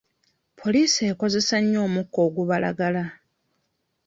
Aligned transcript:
Poliisi 0.59 1.01
ekozesa 1.11 1.57
nnyo 1.61 1.79
omukka 1.87 2.19
ogubalagala. 2.27 3.03